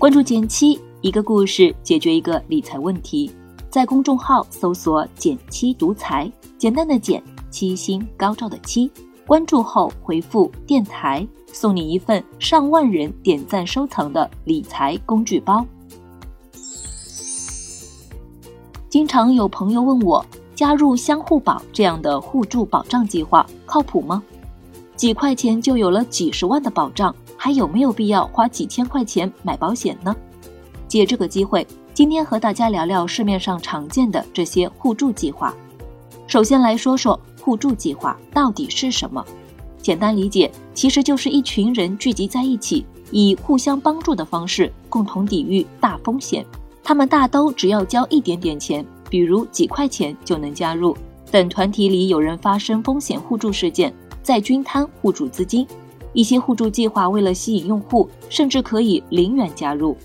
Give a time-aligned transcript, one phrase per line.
[0.00, 3.30] 关注减七，一个故事解决一个理财问题。
[3.68, 8.90] 在公众号搜索“减七独裁，简单的减，七星高照的七。
[9.26, 15.66] 关注后回复“电台”，送你一份上万人点赞收藏的理财工具包。
[18.88, 24.22] 经常有朋友问我，加入相互保这样的互助保障计划靠谱吗？
[24.96, 30.14] 几块钱就有了几十万的保障，还有没有必要花几千块钱买保险呢？
[30.86, 35.54] 借这个机会，今天和大家聊聊市面上常见的这些互助计划。
[36.26, 39.24] 首先来说说互助计划到底是什么？
[39.80, 46.44] 简单理解，其实就是一群人聚集在一起，以互相帮助的方式，共同抵御大风险。
[46.84, 50.94] 他们大都只要交一点点钱，比如几块钱就能加入。
[51.30, 53.90] 等团体里有人发生风险互助事件，
[54.22, 55.66] 再均摊互助资金。
[56.12, 59.96] 一些互助计划为了吸引用户，甚至可以零元加入。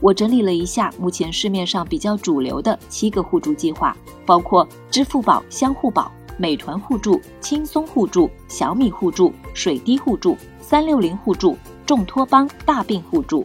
[0.00, 13.44] 我整理了一下目前市面上比较主流的七个互助计划，包括支付宝相互保、美团互助、轻松互助、小米互助、水滴互助、三六零互助、众托邦大病互助，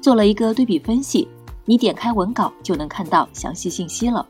[0.00, 1.28] 做了一个对比分析。
[1.66, 4.26] 你点开文稿就能看到详细信息了。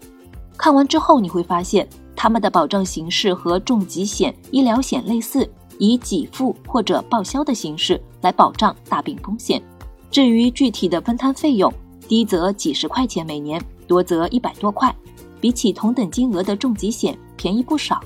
[0.57, 9.63] 看完之后，你会发现他们的保障形式和重疾险、医疗险类似，以给付或者报销的形式来保障大病风险。
[10.11, 11.73] 至于具体的分摊费用，
[12.07, 14.95] 低则几十块钱每年，多则一百多块，
[15.41, 18.01] 比起同等金额的重疾险便宜不少。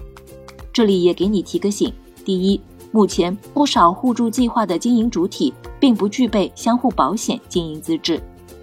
[0.72, 1.92] 这里也给你提个醒：
[2.25, 2.60] 第一，
[2.92, 8.22] 目前不少互助计划的经营主体并不具备相互保险经营资质。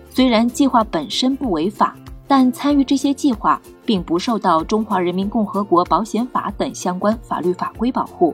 [0.09, 1.95] 虽然计划本身不违法，
[2.27, 8.33] 但参与这些计划并不受到《中华人民共和国保险法》等相关法律法规保护。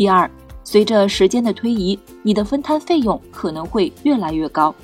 [0.00, 0.30] 第二，
[0.64, 4.74] 随着时间的推移，你的分摊费用可能会越来越高。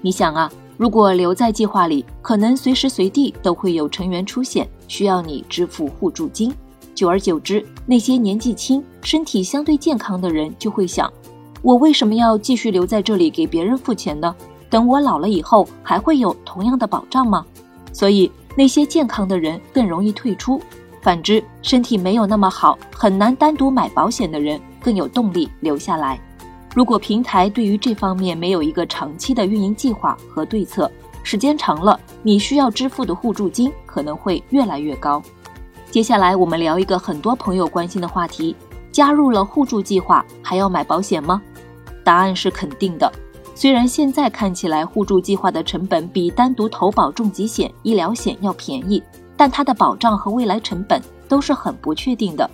[0.00, 6.50] 你想啊，如果留在计划里，可能随时随地都会有成员出现需要你支付互助金。
[6.94, 11.12] 久而久之，那些年纪轻、身体相对健康的人就会想：
[11.60, 14.34] 我为什么要继续留在这里给别人付钱呢？
[14.70, 17.44] 等我老了以后，还会有同样的保障吗？
[17.92, 20.58] 所以那些健康的人更容易退出，
[21.04, 26.18] 反之，身体没有那么好，很难单独买保险的人更有动力留下来。
[26.74, 30.90] 如果平台对于这方面没有一个长期的运营计划和对策，
[31.22, 35.22] 时间长了，你需要支付的互助金可能会越来越高。
[35.90, 38.56] 接下来我们聊一个很多朋友关心的话题：
[38.90, 41.42] 加入了互助计划还要买保险吗？
[42.02, 43.12] 答案是肯定的。
[43.54, 49.02] 虽然现在看起来互助计划的成本比单独投保重疾险、医疗险要便宜，
[49.44, 52.50] 但它的保障和未来成本都是很不确定的。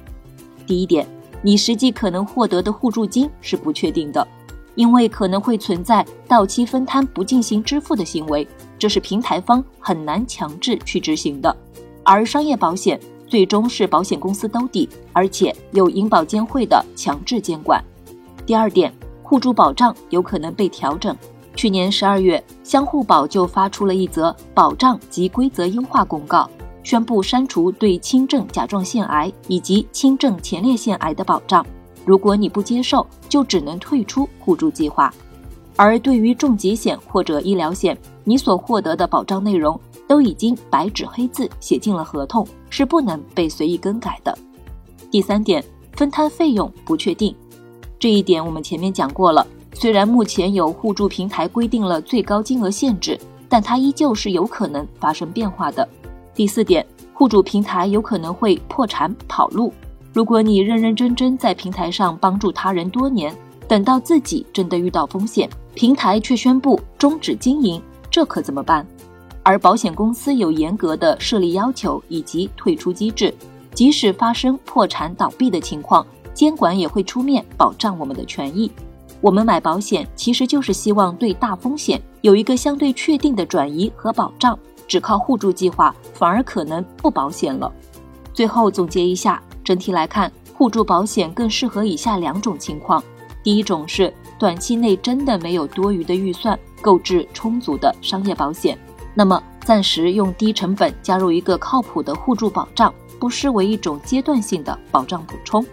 [0.67, 1.07] 第一点，
[1.41, 4.27] 你实际可能获得的互助金是不确定的，
[4.75, 8.45] 因为可能会存在到期分摊不进行支付的行为，
[8.77, 11.57] 这是平台方很难强制去执行的。
[12.03, 17.81] 而商业保险最终是保险公司兜底，而且有银保监会的强制监管。
[18.45, 18.93] 第二点。
[19.23, 21.17] 互助保障有可能被调整。
[21.55, 26.51] 去年十二月，相互保就发出了一则保障及规则优化公告，
[26.83, 31.65] 宣布删除对轻症甲状腺癌以及轻症前列腺癌的保障。
[32.05, 35.13] 如果你不接受，就只能退出互助计划。
[35.77, 44.37] 而对于重疾险或者医疗险，你所获得的保障内容都已经白纸黑字写进了合同，是不能被随意更改的。
[45.11, 47.35] 第三点，分摊费用不确定。
[47.99, 49.47] 这一点我们前面讲过了。
[49.73, 53.19] 虽然目前有互助平台规定了最高金额限制，
[53.49, 55.89] 但它依旧是有可能发生变化的。
[56.35, 59.73] 第四点，互助平台有可能会破产跑路。
[60.13, 63.35] 如果你认认真真在平台上帮助他人多年，
[63.69, 67.81] 等到自己真的遇到风险，平台却宣布终止经营，
[68.11, 68.87] 这可怎么办？
[69.43, 73.35] 而保险公司有严格的设立要求以及退出机制，
[73.75, 76.07] 即使发生破产倒闭的情况。
[76.33, 78.71] 监管也会出面保障我们的权益。
[79.21, 84.59] 我们买保险其实就是希望对大风险有一个相对确定的转移和保障。
[84.91, 87.73] 只靠互助计划反而可能不保险了。
[88.35, 93.01] 最后总结一下，整体来看，互助保险更适合以下两种情况：
[93.45, 98.77] 第一种是短期内真的没有多余的预算购置充足的商业保险，
[99.15, 105.65] 那么暂时用低成本加入一个靠谱的互助保障，不失为一种阶段性的保障补充。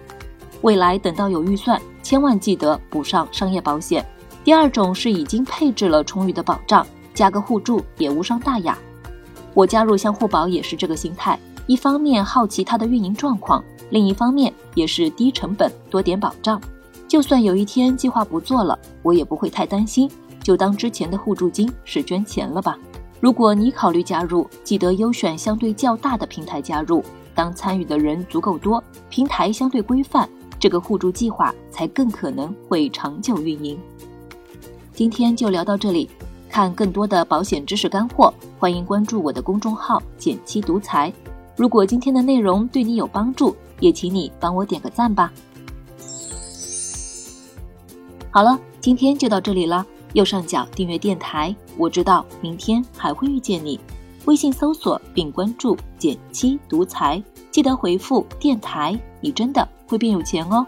[0.62, 4.06] 未来等到有预算，千万记得补上商业保险。
[4.44, 6.86] 第二种是已经配置了充裕的保障，
[7.16, 8.78] 加个互助也无伤大雅。
[9.58, 16.62] 我加入相互保也是这个心态，一方面好奇它的运营状况，另一方面也是低成本多点保障。
[17.08, 20.08] 就算有一天计划不做了，我也不会太担心，
[20.44, 22.78] 就当之前的互助金是捐钱了吧。
[23.20, 27.04] 如果你考虑加入，记得优选相对较大的平台加入。
[27.34, 33.76] 当参与的人足够多，平台相对规范，这个互助计划才更可能会长久运营。
[34.94, 36.08] 今天就聊到这里，
[36.58, 41.14] 看更多的保险知识干货，欢迎关注我的公众号“减七独裁”。
[41.56, 45.32] 如果今天的内容对你有帮助，也请你帮我点个赞吧。
[48.32, 49.86] 好了，今天就到这里了。
[50.14, 53.80] 右上角订阅电台，我知道明天还会遇见你。
[54.26, 60.66] 微信搜索并关注“减七独裁”，记得回复“电台”，你真的会变有钱哦。